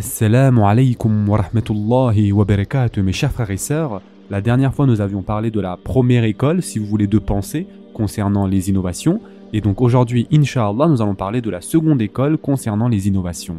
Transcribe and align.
Assalamu 0.00 0.62
alaikum 0.62 1.28
wa 1.28 1.36
rahmatullahi 1.36 2.32
wa 2.32 2.46
barakatuh, 2.46 3.02
mes 3.02 3.12
chers 3.12 3.32
frères 3.32 3.50
et 3.50 3.58
sœurs. 3.58 4.00
La 4.30 4.40
dernière 4.40 4.72
fois, 4.72 4.86
nous 4.86 5.02
avions 5.02 5.20
parlé 5.20 5.50
de 5.50 5.60
la 5.60 5.76
première 5.76 6.24
école, 6.24 6.62
si 6.62 6.78
vous 6.78 6.86
voulez, 6.86 7.06
de 7.06 7.18
pensée 7.18 7.66
concernant 7.92 8.46
les 8.46 8.70
innovations. 8.70 9.20
Et 9.52 9.60
donc 9.60 9.82
aujourd'hui, 9.82 10.26
Inch'Allah, 10.32 10.88
nous 10.88 11.02
allons 11.02 11.14
parler 11.14 11.42
de 11.42 11.50
la 11.50 11.60
seconde 11.60 12.00
école 12.00 12.38
concernant 12.38 12.88
les 12.88 13.08
innovations. 13.08 13.58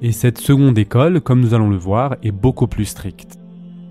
Et 0.00 0.12
cette 0.12 0.38
seconde 0.38 0.78
école, 0.78 1.20
comme 1.20 1.40
nous 1.40 1.52
allons 1.52 1.68
le 1.68 1.78
voir, 1.78 2.14
est 2.22 2.30
beaucoup 2.30 2.68
plus 2.68 2.84
stricte. 2.84 3.40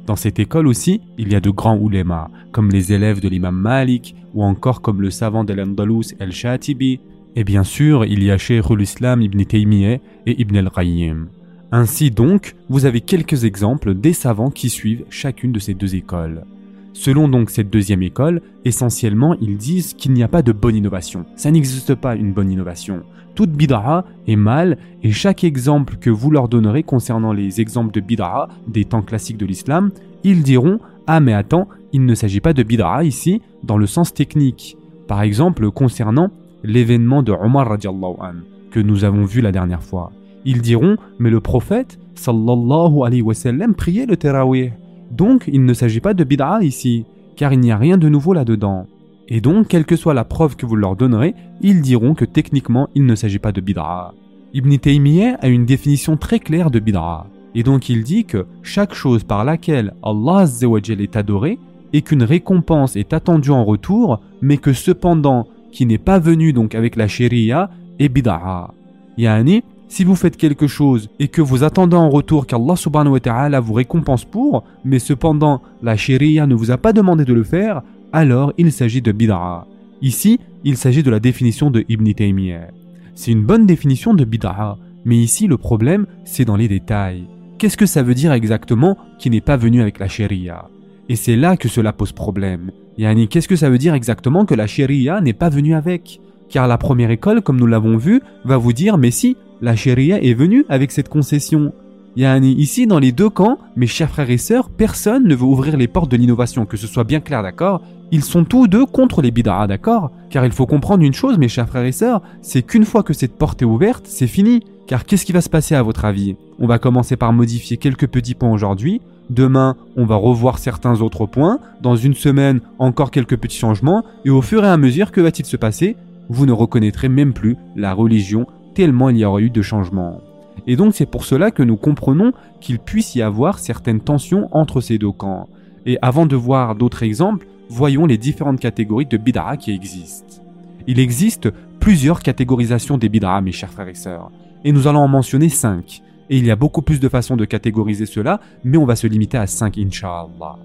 Dans 0.05 0.15
cette 0.15 0.39
école 0.39 0.67
aussi, 0.67 1.01
il 1.17 1.29
y 1.29 1.35
a 1.35 1.41
de 1.41 1.49
grands 1.49 1.77
oulémas, 1.77 2.29
comme 2.53 2.69
les 2.69 2.93
élèves 2.93 3.19
de 3.19 3.27
l'imam 3.27 3.57
Malik, 3.57 4.15
ou 4.33 4.45
encore 4.45 4.81
comme 4.81 5.01
le 5.01 5.09
savant 5.09 5.43
de 5.43 5.51
l'Andalus 5.51 6.15
El-Shatibi, 6.21 7.01
et 7.35 7.43
bien 7.43 7.65
sûr, 7.65 8.05
il 8.05 8.23
y 8.23 8.31
a 8.31 8.37
Cheikh 8.37 8.63
islam 8.79 9.21
Ibn 9.21 9.43
Taymiyyah 9.43 9.97
et 10.25 10.41
Ibn 10.41 10.55
al-Qayyim. 10.55 11.27
Ainsi 11.73 12.11
donc, 12.11 12.55
vous 12.69 12.85
avez 12.85 12.99
quelques 12.99 13.45
exemples 13.45 13.93
des 13.93 14.11
savants 14.11 14.49
qui 14.49 14.69
suivent 14.69 15.05
chacune 15.09 15.53
de 15.53 15.59
ces 15.59 15.73
deux 15.73 15.95
écoles. 15.95 16.43
Selon 16.91 17.29
donc 17.29 17.49
cette 17.49 17.69
deuxième 17.69 18.03
école, 18.03 18.41
essentiellement, 18.65 19.35
ils 19.39 19.57
disent 19.57 19.93
qu'il 19.93 20.11
n'y 20.11 20.23
a 20.23 20.27
pas 20.27 20.41
de 20.41 20.51
bonne 20.51 20.75
innovation. 20.75 21.25
Ça 21.37 21.49
n'existe 21.49 21.95
pas 21.95 22.15
une 22.15 22.33
bonne 22.33 22.51
innovation. 22.51 23.03
Toute 23.35 23.51
bid'a 23.51 24.03
est 24.27 24.35
mal 24.35 24.77
et 25.01 25.11
chaque 25.11 25.45
exemple 25.45 25.95
que 25.95 26.09
vous 26.09 26.29
leur 26.29 26.49
donnerez 26.49 26.83
concernant 26.83 27.31
les 27.31 27.61
exemples 27.61 27.93
de 27.93 28.01
bid'a 28.01 28.49
des 28.67 28.83
temps 28.83 29.01
classiques 29.01 29.37
de 29.37 29.45
l'islam, 29.45 29.91
ils 30.25 30.43
diront 30.43 30.79
Ah 31.07 31.21
mais 31.21 31.33
attends, 31.33 31.69
il 31.93 32.05
ne 32.05 32.15
s'agit 32.15 32.41
pas 32.41 32.51
de 32.51 32.63
bid'a 32.63 33.05
ici 33.05 33.41
dans 33.63 33.77
le 33.77 33.87
sens 33.87 34.13
technique. 34.13 34.75
Par 35.07 35.21
exemple, 35.21 35.71
concernant 35.71 36.31
l'événement 36.63 37.23
de 37.23 37.31
Omar 37.31 37.69
radiallahu 37.69 38.15
an, 38.19 38.35
que 38.71 38.81
nous 38.81 39.05
avons 39.05 39.23
vu 39.23 39.39
la 39.39 39.53
dernière 39.53 39.83
fois. 39.83 40.11
Ils 40.45 40.61
diront 40.61 40.97
Mais 41.19 41.29
le 41.29 41.39
prophète, 41.39 41.99
sallallahu 42.15 43.03
alayhi 43.05 43.21
wa 43.21 43.33
sallam, 43.33 43.75
priait 43.75 44.05
le 44.05 44.17
terawih. 44.17 44.71
Donc, 45.11 45.49
il 45.51 45.65
ne 45.65 45.73
s'agit 45.73 45.99
pas 45.99 46.13
de 46.13 46.23
bid'a 46.23 46.59
ici, 46.61 47.05
car 47.35 47.53
il 47.53 47.59
n'y 47.59 47.71
a 47.71 47.77
rien 47.77 47.97
de 47.97 48.09
nouveau 48.09 48.33
là-dedans. 48.33 48.87
Et 49.27 49.41
donc, 49.41 49.67
quelle 49.67 49.85
que 49.85 49.95
soit 49.95 50.13
la 50.13 50.23
preuve 50.23 50.55
que 50.55 50.65
vous 50.65 50.75
leur 50.75 50.95
donnerez, 50.95 51.35
ils 51.61 51.81
diront 51.81 52.15
que 52.15 52.25
techniquement, 52.25 52.89
il 52.95 53.05
ne 53.05 53.15
s'agit 53.15 53.39
pas 53.39 53.51
de 53.51 53.61
bid'a. 53.61 54.13
Ibn 54.53 54.75
Taymiyyah 54.77 55.37
a 55.41 55.47
une 55.47 55.65
définition 55.65 56.17
très 56.17 56.39
claire 56.39 56.71
de 56.71 56.79
bid'a. 56.79 57.27
Et 57.55 57.63
donc, 57.63 57.89
il 57.89 58.03
dit 58.03 58.25
que 58.25 58.45
chaque 58.63 58.93
chose 58.93 59.23
par 59.23 59.43
laquelle 59.43 59.93
Allah 60.03 60.45
est 60.45 61.15
adoré 61.15 61.59
et 61.93 62.01
qu'une 62.01 62.23
récompense 62.23 62.95
est 62.95 63.13
attendue 63.13 63.51
en 63.51 63.65
retour, 63.65 64.21
mais 64.41 64.57
que 64.57 64.73
cependant, 64.73 65.47
qui 65.71 65.85
n'est 65.85 65.97
pas 65.97 66.19
venu 66.19 66.53
donc 66.53 66.75
avec 66.75 66.95
la 66.95 67.07
sharia, 67.07 67.69
est 67.99 68.09
bid'a. 68.09 68.73
Yani, 69.17 69.63
si 69.91 70.05
vous 70.05 70.15
faites 70.15 70.37
quelque 70.37 70.67
chose 70.67 71.09
et 71.19 71.27
que 71.27 71.41
vous 71.41 71.65
attendez 71.65 71.97
en 71.97 72.09
retour 72.09 72.47
qu'Allah 72.47 72.77
subhanahu 72.77 73.11
wa 73.11 73.19
ta'ala 73.19 73.59
vous 73.59 73.73
récompense 73.73 74.23
pour, 74.23 74.63
mais 74.85 74.99
cependant 74.99 75.61
la 75.83 75.97
sharia 75.97 76.47
ne 76.47 76.55
vous 76.55 76.71
a 76.71 76.77
pas 76.77 76.93
demandé 76.93 77.25
de 77.25 77.33
le 77.33 77.43
faire, 77.43 77.81
alors 78.13 78.53
il 78.57 78.71
s'agit 78.71 79.01
de 79.01 79.11
bid'a. 79.11 79.67
Ici, 80.01 80.39
il 80.63 80.77
s'agit 80.77 81.03
de 81.03 81.11
la 81.11 81.19
définition 81.19 81.69
de 81.71 81.83
Ibn 81.89 82.09
Taymiyyah. 82.13 82.69
C'est 83.15 83.31
une 83.31 83.43
bonne 83.43 83.65
définition 83.65 84.13
de 84.13 84.23
bid'a, 84.23 84.77
mais 85.03 85.17
ici 85.17 85.47
le 85.47 85.57
problème, 85.57 86.05
c'est 86.23 86.45
dans 86.45 86.55
les 86.55 86.69
détails. 86.69 87.25
Qu'est-ce 87.57 87.75
que 87.75 87.85
ça 87.85 88.01
veut 88.01 88.15
dire 88.15 88.31
exactement 88.31 88.97
qui 89.19 89.29
n'est 89.29 89.41
pas 89.41 89.57
venu 89.57 89.81
avec 89.81 89.99
la 89.99 90.07
sharia? 90.07 90.69
Et 91.09 91.17
c'est 91.17 91.35
là 91.35 91.57
que 91.57 91.67
cela 91.67 91.91
pose 91.91 92.13
problème. 92.13 92.71
Yani, 92.97 93.27
qu'est-ce 93.27 93.49
que 93.49 93.57
ça 93.57 93.69
veut 93.69 93.77
dire 93.77 93.93
exactement 93.93 94.45
que 94.45 94.55
la 94.55 94.67
sharia 94.67 95.19
n'est 95.19 95.33
pas 95.33 95.49
venue 95.49 95.75
avec? 95.75 96.21
Car 96.47 96.69
la 96.69 96.77
première 96.77 97.11
école, 97.11 97.41
comme 97.41 97.59
nous 97.59 97.67
l'avons 97.67 97.97
vu, 97.97 98.21
va 98.45 98.55
vous 98.55 98.73
dire, 98.73 98.97
mais 98.97 99.11
si, 99.11 99.35
la 99.61 99.75
sharia 99.75 100.21
est 100.21 100.33
venue 100.33 100.65
avec 100.69 100.91
cette 100.91 101.09
concession. 101.09 101.73
Yani, 102.17 102.51
ici, 102.53 102.87
dans 102.87 102.99
les 102.99 103.11
deux 103.11 103.29
camps, 103.29 103.57
mes 103.75 103.87
chers 103.87 104.09
frères 104.09 104.29
et 104.29 104.37
sœurs, 104.37 104.69
personne 104.69 105.27
ne 105.27 105.35
veut 105.35 105.45
ouvrir 105.45 105.77
les 105.77 105.87
portes 105.87 106.11
de 106.11 106.17
l'innovation, 106.17 106.65
que 106.65 106.75
ce 106.75 106.87
soit 106.87 107.05
bien 107.05 107.21
clair, 107.21 107.41
d'accord? 107.41 107.81
Ils 108.11 108.23
sont 108.23 108.43
tous 108.43 108.67
deux 108.67 108.85
contre 108.85 109.21
les 109.21 109.31
bid'ah, 109.31 109.67
d'accord? 109.67 110.11
Car 110.29 110.45
il 110.45 110.51
faut 110.51 110.65
comprendre 110.65 111.03
une 111.03 111.13
chose, 111.13 111.37
mes 111.37 111.47
chers 111.47 111.69
frères 111.69 111.85
et 111.85 111.93
sœurs, 111.93 112.21
c'est 112.41 112.63
qu'une 112.63 112.83
fois 112.83 113.03
que 113.03 113.13
cette 113.13 113.37
porte 113.37 113.61
est 113.61 113.65
ouverte, 113.65 114.03
c'est 114.07 114.27
fini. 114.27 114.61
Car 114.87 115.05
qu'est-ce 115.05 115.25
qui 115.25 115.31
va 115.31 115.39
se 115.39 115.49
passer 115.49 115.75
à 115.75 115.83
votre 115.83 116.03
avis? 116.03 116.35
On 116.59 116.67
va 116.67 116.79
commencer 116.79 117.15
par 117.15 117.31
modifier 117.31 117.77
quelques 117.77 118.07
petits 118.07 118.35
points 118.35 118.51
aujourd'hui. 118.51 118.99
Demain, 119.29 119.77
on 119.95 120.03
va 120.03 120.15
revoir 120.15 120.57
certains 120.57 120.99
autres 120.99 121.25
points. 121.25 121.59
Dans 121.81 121.95
une 121.95 122.15
semaine, 122.15 122.59
encore 122.77 123.11
quelques 123.11 123.37
petits 123.37 123.59
changements. 123.59 124.03
Et 124.25 124.29
au 124.29 124.41
fur 124.41 124.65
et 124.65 124.67
à 124.67 124.75
mesure, 124.75 125.11
que 125.11 125.21
va-t-il 125.21 125.45
se 125.45 125.55
passer? 125.55 125.95
Vous 126.27 126.45
ne 126.45 126.51
reconnaîtrez 126.51 127.07
même 127.07 127.31
plus 127.31 127.55
la 127.77 127.93
religion 127.93 128.47
tellement 128.73 129.09
il 129.09 129.17
y 129.17 129.25
aura 129.25 129.41
eu 129.41 129.49
de 129.49 129.61
changements. 129.61 130.21
Et 130.67 130.75
donc 130.75 130.93
c'est 130.93 131.05
pour 131.05 131.25
cela 131.25 131.51
que 131.51 131.63
nous 131.63 131.77
comprenons 131.77 132.33
qu'il 132.59 132.79
puisse 132.79 133.15
y 133.15 133.21
avoir 133.21 133.59
certaines 133.59 134.01
tensions 134.01 134.47
entre 134.51 134.81
ces 134.81 134.97
deux 134.97 135.11
camps. 135.11 135.47
Et 135.85 135.97
avant 136.01 136.25
de 136.25 136.35
voir 136.35 136.75
d'autres 136.75 137.03
exemples, 137.03 137.47
voyons 137.69 138.05
les 138.05 138.17
différentes 138.17 138.59
catégories 138.59 139.05
de 139.05 139.17
bid'a 139.17 139.57
qui 139.57 139.71
existent. 139.71 140.41
Il 140.87 140.99
existe 140.99 141.49
plusieurs 141.79 142.21
catégorisations 142.21 142.97
des 142.97 143.09
bid'a, 143.09 143.41
mes 143.41 143.51
chers 143.51 143.71
frères 143.71 143.87
et 143.87 143.95
sœurs, 143.95 144.31
et 144.63 144.71
nous 144.71 144.87
allons 144.87 144.99
en 144.99 145.07
mentionner 145.07 145.49
cinq. 145.49 146.01
Et 146.29 146.37
il 146.37 146.45
y 146.45 146.51
a 146.51 146.55
beaucoup 146.55 146.81
plus 146.81 146.99
de 146.99 147.09
façons 147.09 147.35
de 147.35 147.45
catégoriser 147.45 148.05
cela, 148.05 148.39
mais 148.63 148.77
on 148.77 148.85
va 148.85 148.95
se 148.95 149.07
limiter 149.07 149.37
à 149.37 149.47
cinq, 149.47 149.77
inshallah. 149.77 150.57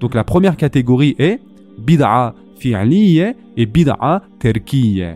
Donc 0.00 0.14
la 0.14 0.24
première 0.24 0.56
catégorie 0.56 1.14
est 1.18 1.40
bid'a 1.78 2.34
fi'liye 2.58 3.34
et 3.56 3.66
bid'a 3.66 4.22
terkiye. 4.38 5.06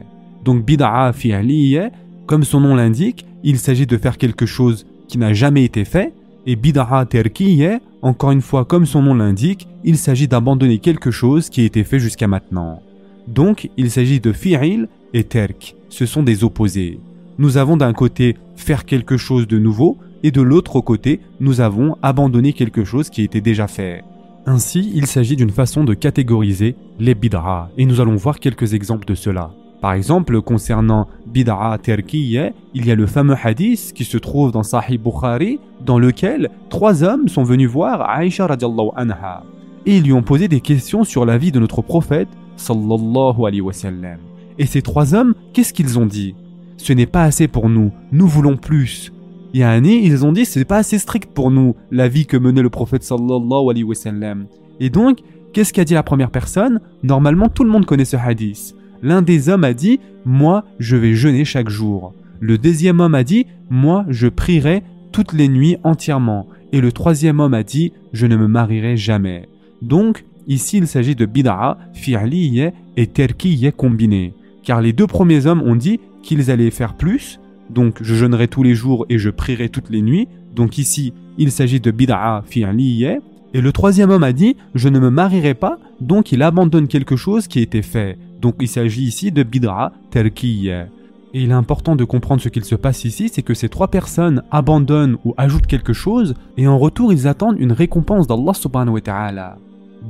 Donc 0.44 0.64
bid'a 0.64 1.12
fi'liye, 1.12 1.90
comme 2.30 2.44
son 2.44 2.60
nom 2.60 2.76
l'indique, 2.76 3.26
il 3.42 3.58
s'agit 3.58 3.88
de 3.88 3.96
faire 3.96 4.16
quelque 4.16 4.46
chose 4.46 4.86
qui 5.08 5.18
n'a 5.18 5.32
jamais 5.32 5.64
été 5.64 5.84
fait, 5.84 6.14
et 6.46 6.54
bid'a 6.54 7.04
terkiye, 7.04 7.80
encore 8.02 8.30
une 8.30 8.40
fois 8.40 8.64
comme 8.64 8.86
son 8.86 9.02
nom 9.02 9.14
l'indique, 9.14 9.66
il 9.82 9.96
s'agit 9.96 10.28
d'abandonner 10.28 10.78
quelque 10.78 11.10
chose 11.10 11.50
qui 11.50 11.62
a 11.62 11.64
été 11.64 11.82
fait 11.82 11.98
jusqu'à 11.98 12.28
maintenant. 12.28 12.82
Donc 13.26 13.68
il 13.76 13.90
s'agit 13.90 14.20
de 14.20 14.32
fi'il 14.32 14.86
et 15.12 15.24
terk, 15.24 15.74
ce 15.88 16.06
sont 16.06 16.22
des 16.22 16.44
opposés. 16.44 17.00
Nous 17.38 17.56
avons 17.56 17.76
d'un 17.76 17.92
côté 17.92 18.36
faire 18.54 18.84
quelque 18.84 19.16
chose 19.16 19.48
de 19.48 19.58
nouveau, 19.58 19.98
et 20.22 20.30
de 20.30 20.40
l'autre 20.40 20.80
côté, 20.80 21.18
nous 21.40 21.60
avons 21.60 21.96
abandonné 22.00 22.52
quelque 22.52 22.84
chose 22.84 23.10
qui 23.10 23.24
était 23.24 23.40
déjà 23.40 23.66
fait. 23.66 24.04
Ainsi, 24.46 24.92
il 24.94 25.06
s'agit 25.06 25.34
d'une 25.34 25.50
façon 25.50 25.82
de 25.82 25.94
catégoriser 25.94 26.76
les 27.00 27.16
bid'a, 27.16 27.70
et 27.76 27.86
nous 27.86 28.00
allons 28.00 28.14
voir 28.14 28.38
quelques 28.38 28.72
exemples 28.72 29.08
de 29.08 29.16
cela. 29.16 29.50
Par 29.80 29.94
exemple, 29.94 30.42
concernant 30.42 31.08
Bid'a 31.32 31.78
Terkiye, 31.82 32.52
il 32.74 32.86
y 32.86 32.90
a 32.90 32.94
le 32.94 33.06
fameux 33.06 33.36
hadith 33.42 33.92
qui 33.94 34.04
se 34.04 34.18
trouve 34.18 34.50
dans 34.50 34.62
Sahih 34.62 34.98
Bukhari, 34.98 35.60
dans 35.84 35.98
lequel 35.98 36.50
trois 36.68 37.04
hommes 37.04 37.28
sont 37.28 37.44
venus 37.44 37.68
voir 37.68 38.20
Aisha 38.20 38.46
radiallahu 38.46 38.90
anha. 38.96 39.44
Et 39.86 39.96
ils 39.96 40.02
lui 40.02 40.12
ont 40.12 40.22
posé 40.22 40.48
des 40.48 40.60
questions 40.60 41.04
sur 41.04 41.24
la 41.24 41.38
vie 41.38 41.52
de 41.52 41.60
notre 41.60 41.82
prophète, 41.82 42.28
sallallahu 42.56 43.46
alayhi 43.46 43.60
wa 43.60 43.72
sallam. 43.72 44.18
Et 44.58 44.66
ces 44.66 44.82
trois 44.82 45.14
hommes, 45.14 45.34
qu'est-ce 45.52 45.72
qu'ils 45.72 45.98
ont 45.98 46.06
dit? 46.06 46.34
Ce 46.76 46.92
n'est 46.92 47.06
pas 47.06 47.24
assez 47.24 47.46
pour 47.46 47.68
nous, 47.68 47.92
nous 48.12 48.26
voulons 48.26 48.56
plus. 48.56 49.12
Il 49.52 49.60
y 49.60 49.62
a 49.64 49.76
ils 49.78 50.24
ont 50.24 50.32
dit 50.32 50.44
c'est 50.44 50.64
pas 50.64 50.78
assez 50.78 50.98
strict 50.98 51.32
pour 51.32 51.50
nous, 51.50 51.74
la 51.90 52.08
vie 52.08 52.26
que 52.26 52.36
menait 52.36 52.62
le 52.62 52.70
prophète 52.70 53.02
sallallahu 53.02 53.70
alayhi 53.70 53.84
wa 53.84 53.94
sallam. 53.94 54.46
Et 54.80 54.90
donc, 54.90 55.18
qu'est-ce 55.52 55.72
qu'a 55.72 55.84
dit 55.84 55.94
la 55.94 56.02
première 56.02 56.30
personne? 56.30 56.80
Normalement, 57.02 57.48
tout 57.48 57.64
le 57.64 57.70
monde 57.70 57.86
connaît 57.86 58.04
ce 58.04 58.16
hadith. 58.16 58.74
L'un 59.02 59.22
des 59.22 59.48
hommes 59.48 59.64
a 59.64 59.74
dit 59.74 60.00
Moi, 60.24 60.64
je 60.78 60.96
vais 60.96 61.14
jeûner 61.14 61.44
chaque 61.44 61.70
jour. 61.70 62.14
Le 62.40 62.58
deuxième 62.58 63.00
homme 63.00 63.14
a 63.14 63.24
dit 63.24 63.46
Moi, 63.70 64.04
je 64.08 64.28
prierai 64.28 64.82
toutes 65.12 65.32
les 65.32 65.48
nuits 65.48 65.76
entièrement. 65.84 66.46
Et 66.72 66.80
le 66.80 66.92
troisième 66.92 67.40
homme 67.40 67.54
a 67.54 67.62
dit 67.62 67.92
Je 68.12 68.26
ne 68.26 68.36
me 68.36 68.46
marierai 68.46 68.96
jamais. 68.96 69.48
Donc, 69.82 70.24
ici, 70.46 70.78
il 70.78 70.86
s'agit 70.86 71.14
de 71.14 71.26
bid'a, 71.26 71.78
fi'liye 71.94 72.70
et 72.96 73.06
terkiye 73.06 73.72
combinés. 73.76 74.34
Car 74.62 74.80
les 74.80 74.92
deux 74.92 75.06
premiers 75.06 75.46
hommes 75.46 75.62
ont 75.62 75.76
dit 75.76 76.00
qu'ils 76.22 76.50
allaient 76.50 76.70
faire 76.70 76.94
plus, 76.94 77.40
donc 77.70 78.02
je 78.02 78.14
jeûnerai 78.14 78.48
tous 78.48 78.62
les 78.62 78.74
jours 78.74 79.06
et 79.08 79.18
je 79.18 79.30
prierai 79.30 79.68
toutes 79.70 79.90
les 79.90 80.02
nuits. 80.02 80.28
Donc 80.54 80.76
ici, 80.76 81.14
il 81.38 81.50
s'agit 81.50 81.80
de 81.80 81.90
bid'a 81.90 82.44
fi'liye. 82.46 83.18
Et 83.52 83.60
le 83.60 83.72
troisième 83.72 84.10
homme 84.10 84.22
a 84.22 84.32
dit 84.32 84.56
Je 84.74 84.88
ne 84.88 84.98
me 84.98 85.10
marierai 85.10 85.54
pas, 85.54 85.78
donc 86.00 86.32
il 86.32 86.42
abandonne 86.42 86.88
quelque 86.88 87.16
chose 87.16 87.48
qui 87.48 87.60
était 87.60 87.82
fait. 87.82 88.18
Donc 88.40 88.56
il 88.60 88.68
s'agit 88.68 89.02
ici 89.02 89.30
de 89.32 89.42
bid'a 89.42 89.92
terkiya. 90.10 90.86
Et 91.32 91.42
il 91.42 91.50
est 91.50 91.54
important 91.54 91.94
de 91.94 92.04
comprendre 92.04 92.42
ce 92.42 92.48
qu'il 92.48 92.64
se 92.64 92.74
passe 92.74 93.04
ici, 93.04 93.28
c'est 93.28 93.42
que 93.42 93.54
ces 93.54 93.68
trois 93.68 93.88
personnes 93.88 94.42
abandonnent 94.50 95.16
ou 95.24 95.34
ajoutent 95.36 95.66
quelque 95.66 95.92
chose, 95.92 96.34
et 96.56 96.66
en 96.66 96.78
retour 96.78 97.12
ils 97.12 97.28
attendent 97.28 97.60
une 97.60 97.72
récompense 97.72 98.26
d'Allah 98.26 98.54
subhanahu 98.54 98.94
wa 98.94 99.00
ta'ala. 99.00 99.56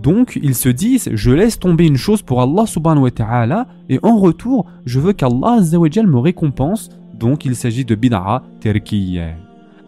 Donc 0.03 0.38
ils 0.43 0.55
se 0.55 0.69
disent, 0.71 1.11
je 1.12 1.31
laisse 1.31 1.59
tomber 1.59 1.87
une 1.87 1.97
chose 1.97 2.23
pour 2.23 2.41
Allah 2.41 2.65
subhanahu 2.65 3.03
wa 3.05 3.11
ta'ala, 3.11 3.67
et 3.91 3.99
en 4.03 4.19
retour, 4.19 4.67
je 4.87 4.99
veux 4.99 5.12
qu'Allah 5.12 5.59
me 5.61 6.19
récompense, 6.19 6.88
donc 7.19 7.44
il 7.44 7.55
s'agit 7.55 7.85
de 7.85 7.94
bid'a 7.94 8.43
terkiya. 8.61 9.35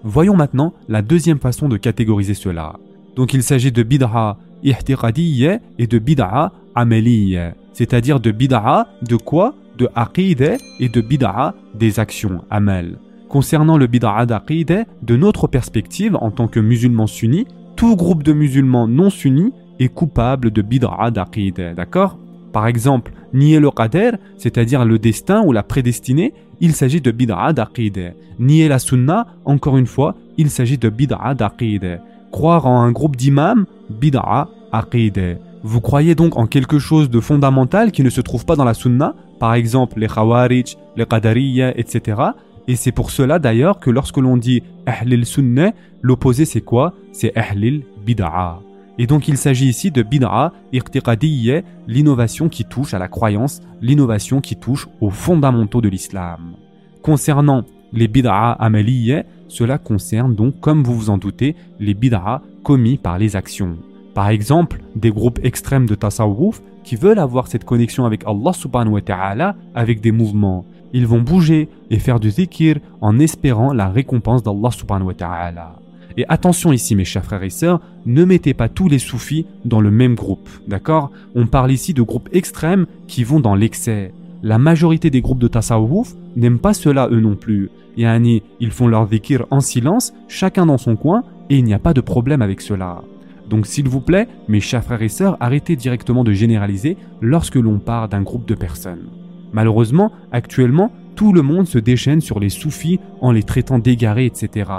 Voyons 0.04 0.36
maintenant 0.36 0.74
la 0.88 1.00
deuxième 1.00 1.38
façon 1.38 1.68
de 1.68 1.78
catégoriser 1.78 2.34
cela. 2.34 2.74
Donc 3.16 3.32
il 3.32 3.42
s'agit 3.42 3.72
de 3.72 3.82
bid'a 3.82 4.36
ihtiqadiyya 4.62 5.60
et 5.78 5.86
de 5.86 5.98
bid'a 5.98 6.52
amaliyya 6.74 7.54
c'est-à-dire 7.72 8.20
de 8.20 8.30
bid'a, 8.30 8.88
de 9.08 9.16
quoi? 9.16 9.54
De 9.78 9.88
aqide 9.94 10.58
et 10.80 10.88
de 10.88 11.00
bid'a, 11.00 11.54
des 11.74 11.98
actions, 11.98 12.42
amal. 12.50 12.98
Concernant 13.28 13.78
le 13.78 13.86
bid'a 13.86 14.26
d'aqidah, 14.26 14.84
de 15.02 15.16
notre 15.16 15.46
perspective 15.46 16.16
en 16.16 16.30
tant 16.30 16.48
que 16.48 16.60
musulmans 16.60 17.06
sunnis, 17.06 17.46
tout 17.76 17.96
groupe 17.96 18.22
de 18.22 18.34
musulmans 18.34 18.86
non 18.86 19.08
sunnis 19.08 19.52
est 19.80 19.88
coupable 19.88 20.50
de 20.50 20.60
bid'a 20.62 21.10
d'aqidah, 21.10 21.72
d'accord? 21.74 22.18
Par 22.52 22.66
exemple, 22.66 23.12
nier 23.32 23.58
le 23.58 23.70
qadr, 23.70 24.18
c'est-à-dire 24.36 24.84
le 24.84 24.98
destin 24.98 25.42
ou 25.42 25.52
la 25.52 25.62
prédestinée, 25.62 26.34
il 26.60 26.74
s'agit 26.74 27.00
de 27.00 27.10
bid'a 27.10 27.54
d'aqidah. 27.54 28.10
Nier 28.38 28.68
la 28.68 28.78
sunna, 28.78 29.26
encore 29.46 29.78
une 29.78 29.86
fois, 29.86 30.14
il 30.36 30.50
s'agit 30.50 30.76
de 30.76 30.90
bid'a 30.90 31.34
d'aqidah. 31.34 31.98
Croire 32.30 32.66
en 32.66 32.82
un 32.82 32.92
groupe 32.92 33.16
d'imams, 33.16 33.64
bid'a 33.88 34.48
aqidah. 34.72 35.36
Vous 35.64 35.80
croyez 35.80 36.14
donc 36.14 36.36
en 36.36 36.46
quelque 36.46 36.80
chose 36.80 37.08
de 37.08 37.20
fondamental 37.20 37.92
qui 37.92 38.02
ne 38.02 38.10
se 38.10 38.20
trouve 38.20 38.44
pas 38.44 38.56
dans 38.56 38.64
la 38.64 38.74
sunna, 38.74 39.14
par 39.38 39.54
exemple 39.54 40.00
les 40.00 40.08
khawarij, 40.08 40.76
les 40.96 41.06
qadariyya, 41.06 41.78
etc. 41.78 42.20
Et 42.66 42.76
c'est 42.76 42.92
pour 42.92 43.10
cela 43.10 43.38
d'ailleurs 43.38 43.78
que 43.78 43.90
lorsque 43.90 44.18
l'on 44.18 44.36
dit 44.36 44.62
ahlil 44.86 45.24
sunnah, 45.24 45.72
l'opposé 46.00 46.44
c'est 46.44 46.60
quoi? 46.60 46.94
C'est 47.12 47.36
ahlil 47.36 47.84
bid'a. 48.04 48.58
Et 48.98 49.06
donc 49.06 49.28
il 49.28 49.36
s'agit 49.36 49.68
ici 49.68 49.90
de 49.90 50.02
bid'a 50.02 50.52
irtiqadiyya, 50.72 51.62
l'innovation 51.86 52.48
qui 52.48 52.64
touche 52.64 52.92
à 52.92 52.98
la 52.98 53.08
croyance, 53.08 53.60
l'innovation 53.80 54.40
qui 54.40 54.56
touche 54.56 54.88
aux 55.00 55.10
fondamentaux 55.10 55.80
de 55.80 55.88
l'islam. 55.88 56.54
Concernant 57.02 57.62
les 57.92 58.08
bid'a 58.08 58.50
amaliyya, 58.52 59.24
cela 59.48 59.78
concerne 59.78 60.34
donc, 60.34 60.60
comme 60.60 60.82
vous 60.82 60.94
vous 60.94 61.10
en 61.10 61.18
doutez, 61.18 61.54
les 61.78 61.94
bid'a 61.94 62.42
commis 62.64 62.96
par 62.96 63.18
les 63.18 63.36
actions. 63.36 63.76
Par 64.14 64.28
exemple, 64.28 64.82
des 64.94 65.10
groupes 65.10 65.40
extrêmes 65.42 65.86
de 65.86 65.94
tasawwuf 65.94 66.60
qui 66.84 66.96
veulent 66.96 67.18
avoir 67.18 67.46
cette 67.46 67.64
connexion 67.64 68.04
avec 68.04 68.24
Allah 68.26 68.52
subhanahu 68.52 68.94
wa 68.94 69.00
ta'ala 69.00 69.56
avec 69.74 70.00
des 70.00 70.12
mouvements. 70.12 70.66
Ils 70.92 71.06
vont 71.06 71.22
bouger 71.22 71.68
et 71.90 71.98
faire 71.98 72.20
du 72.20 72.30
zikir 72.30 72.78
en 73.00 73.18
espérant 73.18 73.72
la 73.72 73.88
récompense 73.88 74.42
d'Allah 74.42 74.70
subhanahu 74.70 75.08
wa 75.08 75.14
ta'ala. 75.14 75.76
Et 76.18 76.26
attention 76.28 76.72
ici 76.72 76.94
mes 76.94 77.06
chers 77.06 77.24
frères 77.24 77.42
et 77.42 77.48
sœurs, 77.50 77.80
ne 78.04 78.24
mettez 78.24 78.52
pas 78.52 78.68
tous 78.68 78.88
les 78.88 78.98
soufis 78.98 79.46
dans 79.64 79.80
le 79.80 79.90
même 79.90 80.14
groupe, 80.14 80.48
d'accord? 80.68 81.10
On 81.34 81.46
parle 81.46 81.72
ici 81.72 81.94
de 81.94 82.02
groupes 82.02 82.28
extrêmes 82.32 82.86
qui 83.06 83.24
vont 83.24 83.40
dans 83.40 83.54
l'excès. 83.54 84.12
La 84.42 84.58
majorité 84.58 85.08
des 85.08 85.22
groupes 85.22 85.38
de 85.38 85.48
tasawwuf 85.48 86.14
n'aiment 86.36 86.58
pas 86.58 86.74
cela 86.74 87.08
eux 87.10 87.20
non 87.20 87.36
plus. 87.36 87.70
Yani, 87.96 88.42
ils 88.60 88.72
font 88.72 88.88
leur 88.88 89.08
zikir 89.08 89.46
en 89.50 89.60
silence, 89.60 90.12
chacun 90.28 90.66
dans 90.66 90.78
son 90.78 90.96
coin, 90.96 91.22
et 91.48 91.56
il 91.56 91.64
n'y 91.64 91.74
a 91.74 91.78
pas 91.78 91.94
de 91.94 92.00
problème 92.00 92.42
avec 92.42 92.60
cela. 92.60 93.02
Donc 93.48 93.66
s'il 93.66 93.88
vous 93.88 94.00
plaît, 94.00 94.28
mes 94.48 94.60
chers 94.60 94.84
frères 94.84 95.02
et 95.02 95.08
sœurs, 95.08 95.36
arrêtez 95.40 95.76
directement 95.76 96.24
de 96.24 96.32
généraliser 96.32 96.96
lorsque 97.20 97.56
l'on 97.56 97.78
parle 97.78 98.08
d'un 98.08 98.22
groupe 98.22 98.46
de 98.46 98.54
personnes. 98.54 99.10
Malheureusement, 99.52 100.12
actuellement, 100.30 100.90
tout 101.14 101.32
le 101.32 101.42
monde 101.42 101.66
se 101.66 101.78
déchaîne 101.78 102.20
sur 102.20 102.40
les 102.40 102.48
soufis 102.48 102.98
en 103.20 103.32
les 103.32 103.42
traitant 103.42 103.78
d'égarés, 103.78 104.26
etc. 104.26 104.70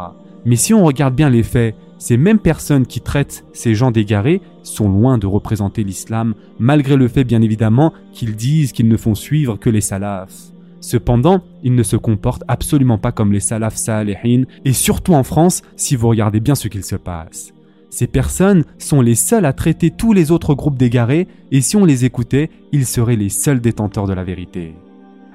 Mais 0.45 0.55
si 0.55 0.73
on 0.73 0.83
regarde 0.83 1.15
bien 1.15 1.29
les 1.29 1.43
faits, 1.43 1.75
ces 1.99 2.17
mêmes 2.17 2.39
personnes 2.39 2.85
qui 2.85 2.99
traitent 2.99 3.45
ces 3.53 3.75
gens 3.75 3.91
d'égarés 3.91 4.41
sont 4.63 4.89
loin 4.89 5.17
de 5.17 5.27
représenter 5.27 5.83
l'islam, 5.83 6.33
malgré 6.59 6.97
le 6.97 7.07
fait 7.07 7.23
bien 7.23 7.41
évidemment 7.41 7.93
qu'ils 8.11 8.35
disent 8.35 8.71
qu'ils 8.71 8.89
ne 8.89 8.97
font 8.97 9.15
suivre 9.15 9.57
que 9.57 9.69
les 9.69 9.81
salafs. 9.81 10.51
Cependant, 10.81 11.43
ils 11.63 11.75
ne 11.75 11.83
se 11.83 11.95
comportent 11.95 12.43
absolument 12.49 12.97
pas 12.97 13.13
comme 13.13 13.31
les 13.31 13.39
salafs 13.39 13.77
salihin, 13.77 14.43
et 14.65 14.73
surtout 14.73 15.13
en 15.13 15.23
France 15.23 15.61
si 15.77 15.95
vous 15.95 16.09
regardez 16.09 16.41
bien 16.41 16.55
ce 16.55 16.67
qu'il 16.67 16.83
se 16.83 16.97
passe. 16.97 17.53
Ces 17.93 18.07
personnes 18.07 18.63
sont 18.79 19.01
les 19.01 19.13
seules 19.13 19.45
à 19.45 19.53
traiter 19.53 19.91
tous 19.91 20.13
les 20.13 20.31
autres 20.31 20.55
groupes 20.55 20.79
d'égarés 20.79 21.27
et 21.51 21.61
si 21.61 21.75
on 21.75 21.85
les 21.85 22.05
écoutait, 22.05 22.49
ils 22.71 22.87
seraient 22.87 23.15
les 23.15 23.29
seuls 23.29 23.61
détenteurs 23.61 24.07
de 24.07 24.13
la 24.13 24.23
vérité. 24.23 24.73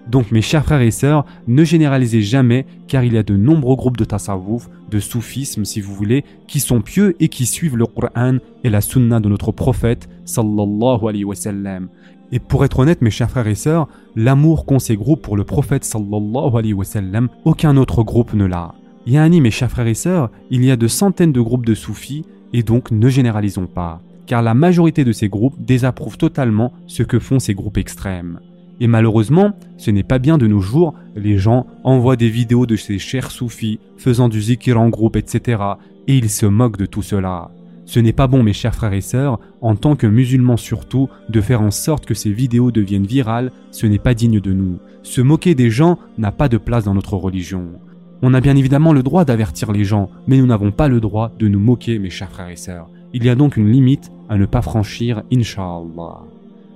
Donc 0.08 0.32
mes 0.32 0.43
chers 0.43 0.64
frères 0.64 0.81
et 0.81 0.90
sœurs, 0.90 1.25
ne 1.46 1.62
généralisez 1.62 2.20
jamais 2.20 2.66
car 2.88 3.05
il 3.05 3.12
y 3.12 3.16
a 3.16 3.22
de 3.22 3.37
nombreux 3.37 3.76
groupes 3.76 3.96
de 3.96 4.05
tasawwuf, 4.05 4.69
de 4.90 4.99
soufisme 4.99 5.64
si 5.64 5.81
vous 5.81 5.94
voulez, 5.94 6.25
qui 6.49 6.58
sont 6.58 6.81
pieux 6.81 7.14
et 7.20 7.28
qui 7.28 7.46
suivent 7.46 7.76
le 7.76 7.87
Coran 7.87 8.38
et 8.64 8.70
la 8.70 8.81
sunna 8.81 9.20
de 9.20 9.28
notre 9.28 9.52
prophète 9.52 10.08
sallallahu 10.25 11.06
alayhi 11.08 11.25
wa 11.25 11.37
sallam. 11.37 11.87
Et 12.32 12.40
pour 12.40 12.64
être 12.64 12.81
honnête 12.81 13.02
mes 13.02 13.10
chers 13.10 13.31
frères 13.31 13.46
et 13.46 13.55
sœurs, 13.55 13.87
l'amour 14.16 14.66
qu'ont 14.66 14.81
ces 14.81 14.96
groupes 14.96 15.22
pour 15.22 15.37
le 15.37 15.44
prophète 15.44 15.84
sallallahu 15.84 16.56
alayhi 16.56 16.75
wa 16.75 16.84
sallam, 16.84 17.28
aucun 17.44 17.76
autre 17.76 18.02
groupe 18.02 18.34
ne 18.34 18.46
l'a. 18.46 18.75
Yani 19.06 19.40
mes 19.40 19.52
chers 19.52 19.70
frères 19.70 19.87
et 19.87 19.94
sœurs, 19.94 20.28
il 20.50 20.64
y 20.64 20.72
a 20.72 20.76
de 20.76 20.88
centaines 20.88 21.32
de 21.32 21.40
groupes 21.40 21.64
de 21.64 21.75
soufis 21.76 22.25
et 22.53 22.62
donc 22.62 22.91
ne 22.91 23.09
généralisons 23.09 23.67
pas, 23.67 24.00
car 24.27 24.43
la 24.43 24.55
majorité 24.55 25.05
de 25.05 25.12
ces 25.12 25.29
groupes 25.29 25.56
désapprouvent 25.59 26.19
totalement 26.19 26.73
ce 26.87 27.03
que 27.03 27.19
font 27.19 27.39
ces 27.39 27.55
groupes 27.55 27.79
extrêmes. 27.79 28.41
Et 28.81 28.87
malheureusement, 28.87 29.53
ce 29.77 29.91
n'est 29.91 30.05
pas 30.05 30.19
bien 30.19 30.39
de 30.39 30.47
nos 30.47 30.61
jours, 30.61 30.95
les 31.17 31.37
gens 31.37 31.67
envoient 31.83 32.17
des 32.17 32.29
vidéos 32.29 32.67
de 32.67 32.77
ces 32.77 32.99
chers 32.99 33.31
soufis 33.31 33.81
faisant 33.97 34.29
du 34.29 34.41
zikir 34.41 34.81
en 34.81 34.89
groupe, 34.89 35.17
etc. 35.17 35.62
Et 36.06 36.17
ils 36.17 36.31
se 36.31 36.47
moquent 36.47 36.77
de 36.79 36.87
tout 36.87 37.03
cela. 37.03 37.50
Ce 37.87 37.99
n'est 37.99 38.12
pas 38.12 38.27
bon 38.27 38.43
mes 38.43 38.53
chers 38.53 38.75
frères 38.75 38.93
et 38.93 39.01
sœurs, 39.01 39.41
en 39.62 39.75
tant 39.75 39.97
que 39.97 40.06
musulmans 40.06 40.59
surtout, 40.59 41.09
de 41.31 41.41
faire 41.41 41.62
en 41.62 41.71
sorte 41.71 42.05
que 42.05 42.15
ces 42.15 42.31
vidéos 42.31 42.71
deviennent 42.71 43.06
virales, 43.06 43.51
ce 43.71 43.87
n'est 43.87 43.99
pas 43.99 44.15
digne 44.15 44.41
de 44.41 44.53
nous. 44.53 44.79
Se 45.03 45.23
moquer 45.23 45.55
des 45.55 45.71
gens 45.71 45.99
n'a 46.19 46.31
pas 46.31 46.51
de 46.51 46.59
place 46.59 46.85
dans 46.85 46.94
notre 46.94 47.15
religion. 47.15 47.73
On 48.20 48.35
a 48.35 48.41
bien 48.41 48.56
évidemment 48.56 48.93
le 48.93 49.05
droit 49.05 49.25
d'avertir 49.25 49.70
les 49.70 49.85
gens, 49.85 50.11
mais 50.26 50.38
nous 50.38 50.47
n'avons 50.47 50.73
pas 50.73 50.88
le 50.88 51.00
droit 51.00 51.31
de 51.38 51.47
nous 51.47 51.61
moquer, 51.61 52.00
mes 52.00 52.11
chers 52.11 52.31
frères 52.31 52.49
et 52.49 52.56
sœurs. 52.56 52.88
Il 53.15 53.25
y 53.25 53.29
a 53.29 53.37
donc 53.37 53.56
une 53.56 53.70
limite 53.70 54.11
à 54.29 54.37
ne 54.37 54.44
pas 54.44 54.61
franchir, 54.61 55.23
inshallah. 55.32 56.23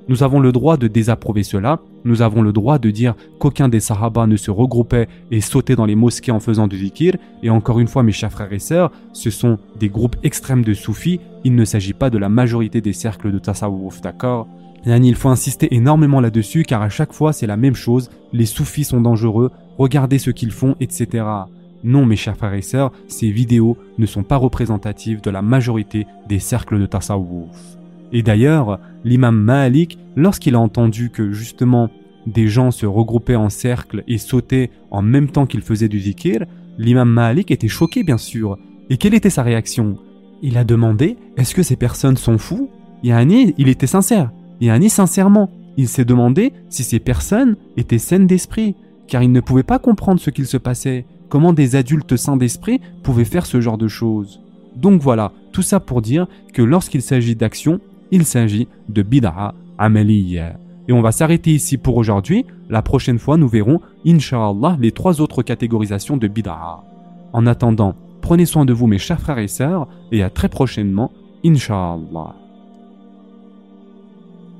Nous 0.08 0.22
avons 0.22 0.38
le 0.38 0.52
droit 0.52 0.76
de 0.76 0.86
désapprouver 0.86 1.42
cela, 1.42 1.80
nous 2.04 2.22
avons 2.22 2.42
le 2.42 2.52
droit 2.52 2.78
de 2.78 2.90
dire 2.90 3.14
qu'aucun 3.40 3.68
des 3.68 3.80
sahaba 3.80 4.28
ne 4.28 4.36
se 4.36 4.52
regroupait 4.52 5.08
et 5.32 5.40
sautait 5.40 5.74
dans 5.74 5.84
les 5.84 5.96
mosquées 5.96 6.30
en 6.30 6.38
faisant 6.38 6.68
du 6.68 6.78
zikir, 6.78 7.16
et 7.42 7.50
encore 7.50 7.80
une 7.80 7.88
fois 7.88 8.04
mes 8.04 8.12
chers 8.12 8.30
frères 8.30 8.52
et 8.52 8.60
sœurs, 8.60 8.92
ce 9.12 9.30
sont 9.30 9.58
des 9.78 9.88
groupes 9.88 10.16
extrêmes 10.22 10.64
de 10.64 10.74
soufis, 10.74 11.18
il 11.42 11.56
ne 11.56 11.64
s'agit 11.64 11.92
pas 11.92 12.10
de 12.10 12.18
la 12.18 12.28
majorité 12.28 12.80
des 12.80 12.92
cercles 12.92 13.32
de 13.32 13.38
tasawwuf, 13.40 14.00
d'accord? 14.00 14.46
Il 14.86 15.14
faut 15.14 15.28
insister 15.28 15.74
énormément 15.74 16.20
là-dessus 16.20 16.64
car 16.64 16.82
à 16.82 16.88
chaque 16.88 17.12
fois 17.12 17.32
c'est 17.32 17.46
la 17.46 17.56
même 17.56 17.74
chose, 17.74 18.10
les 18.32 18.46
soufis 18.46 18.84
sont 18.84 19.00
dangereux, 19.00 19.50
regardez 19.78 20.18
ce 20.18 20.30
qu'ils 20.30 20.52
font, 20.52 20.76
etc. 20.80 21.24
Non 21.84 22.06
mes 22.06 22.16
chers 22.16 22.36
frères 22.36 22.54
et 22.54 22.62
sœurs, 22.62 22.92
ces 23.08 23.30
vidéos 23.30 23.76
ne 23.98 24.06
sont 24.06 24.22
pas 24.22 24.36
représentatives 24.36 25.20
de 25.20 25.30
la 25.30 25.42
majorité 25.42 26.06
des 26.28 26.38
cercles 26.38 26.80
de 26.80 26.86
tasawwuf. 26.86 27.78
Et 28.12 28.22
d'ailleurs, 28.22 28.78
l'imam 29.04 29.36
Malik, 29.36 29.98
lorsqu'il 30.16 30.54
a 30.54 30.60
entendu 30.60 31.10
que 31.10 31.32
justement 31.32 31.90
des 32.26 32.46
gens 32.46 32.70
se 32.70 32.86
regroupaient 32.86 33.36
en 33.36 33.48
cercle 33.48 34.04
et 34.06 34.18
sautaient 34.18 34.70
en 34.90 35.02
même 35.02 35.28
temps 35.28 35.46
qu'ils 35.46 35.62
faisaient 35.62 35.88
du 35.88 35.98
zikir, 35.98 36.44
l'imam 36.78 37.08
Malik 37.08 37.50
était 37.50 37.68
choqué 37.68 38.04
bien 38.04 38.18
sûr. 38.18 38.58
Et 38.90 38.96
quelle 38.96 39.14
était 39.14 39.30
sa 39.30 39.42
réaction? 39.42 39.96
Il 40.42 40.58
a 40.58 40.64
demandé 40.64 41.16
Est-ce 41.36 41.54
que 41.54 41.62
ces 41.62 41.76
personnes 41.76 42.16
sont 42.16 42.38
fous? 42.38 42.68
Yani, 43.02 43.54
il 43.58 43.68
était 43.68 43.86
sincère. 43.86 44.30
Yani, 44.62 44.88
sincèrement, 44.88 45.50
il 45.76 45.88
s'est 45.88 46.04
demandé 46.04 46.52
si 46.68 46.84
ces 46.84 47.00
personnes 47.00 47.56
étaient 47.76 47.98
saines 47.98 48.28
d'esprit 48.28 48.76
car 49.08 49.20
il 49.20 49.32
ne 49.32 49.40
pouvait 49.40 49.64
pas 49.64 49.80
comprendre 49.80 50.20
ce 50.20 50.30
qu'il 50.30 50.46
se 50.46 50.56
passait, 50.56 51.04
comment 51.28 51.52
des 51.52 51.74
adultes 51.74 52.16
sains 52.16 52.36
d'esprit 52.36 52.80
pouvaient 53.02 53.24
faire 53.24 53.44
ce 53.44 53.60
genre 53.60 53.76
de 53.76 53.88
choses. 53.88 54.40
Donc 54.76 55.02
voilà, 55.02 55.32
tout 55.50 55.62
ça 55.62 55.80
pour 55.80 56.00
dire 56.00 56.28
que 56.54 56.62
lorsqu'il 56.62 57.02
s'agit 57.02 57.34
d'action, 57.34 57.80
il 58.12 58.24
s'agit 58.24 58.68
de 58.88 59.02
bid'a 59.02 59.52
amaliyya. 59.78 60.56
Et 60.86 60.92
on 60.92 61.02
va 61.02 61.10
s'arrêter 61.10 61.50
ici 61.50 61.76
pour 61.76 61.96
aujourd'hui. 61.96 62.46
La 62.70 62.82
prochaine 62.82 63.18
fois, 63.18 63.36
nous 63.36 63.48
verrons, 63.48 63.80
inshallah, 64.06 64.78
les 64.80 64.92
trois 64.92 65.20
autres 65.20 65.42
catégorisations 65.42 66.16
de 66.16 66.28
bid'a. 66.28 66.84
En 67.32 67.46
attendant, 67.46 67.96
prenez 68.20 68.46
soin 68.46 68.64
de 68.64 68.72
vous 68.72 68.86
mes 68.86 68.98
chers 68.98 69.20
frères 69.20 69.38
et 69.38 69.48
sœurs, 69.48 69.88
et 70.12 70.22
à 70.22 70.30
très 70.30 70.48
prochainement, 70.48 71.10
inshallah. 71.44 72.36